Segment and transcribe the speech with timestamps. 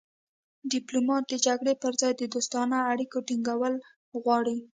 [0.71, 3.73] ډیپلومات د جګړې پر ځای د دوستانه اړیکو ټینګول
[4.21, 4.57] غواړي